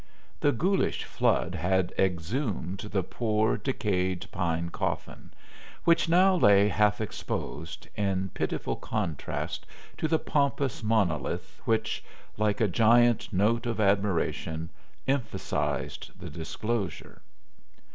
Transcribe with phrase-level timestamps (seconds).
[0.39, 5.31] The ghoulish flood had exhumed the poor, decayed pine coffin,
[5.83, 9.67] which now lay half exposed, in pitiful contrast
[9.99, 12.03] to the pompous monolith which,
[12.35, 14.69] like a giant note of admiration,
[15.07, 17.21] emphasized the disclosure.